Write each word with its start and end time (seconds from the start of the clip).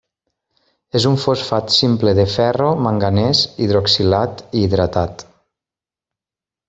És 0.99 1.03
un 1.09 1.17
fosfat 1.23 1.73
simple 1.75 2.13
de 2.19 2.25
ferro 2.37 2.71
i 2.77 2.81
manganès, 2.87 3.43
hidroxilat 3.67 4.43
i 4.51 4.65
hidratat. 4.65 5.27